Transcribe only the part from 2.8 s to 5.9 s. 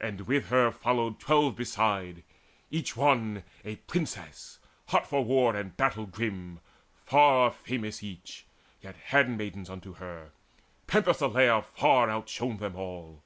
one A princess, hot for war and